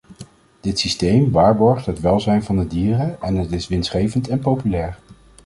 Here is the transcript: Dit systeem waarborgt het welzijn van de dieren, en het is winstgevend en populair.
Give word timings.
Dit 0.59 0.79
systeem 0.79 1.31
waarborgt 1.31 1.85
het 1.85 1.99
welzijn 1.99 2.43
van 2.43 2.57
de 2.57 2.67
dieren, 2.67 3.21
en 3.21 3.35
het 3.35 3.51
is 3.51 3.67
winstgevend 3.67 4.27
en 4.27 4.39
populair. 4.39 4.99